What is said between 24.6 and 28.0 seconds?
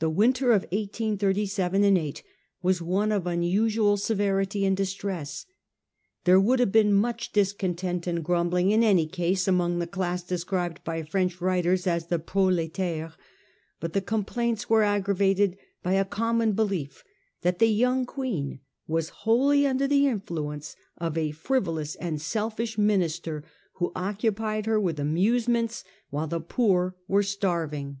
her with amuse ments while the poor were starving.